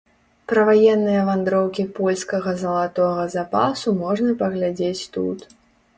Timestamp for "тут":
5.17-5.39